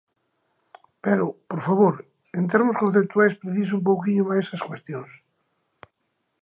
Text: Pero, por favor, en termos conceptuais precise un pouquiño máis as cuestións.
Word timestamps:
Pero, 1.03 1.25
por 1.49 1.59
favor, 1.67 1.95
en 2.37 2.43
termos 2.51 2.79
conceptuais 2.83 3.39
precise 3.41 3.73
un 3.77 3.83
pouquiño 3.89 4.23
máis 4.31 4.47
as 4.55 4.65
cuestións. 4.69 5.11